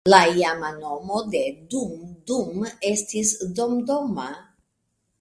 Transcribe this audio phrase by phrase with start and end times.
[0.09, 1.43] La iama nomo de
[1.75, 1.93] Dum
[2.33, 4.31] Dum estis "Domdoma".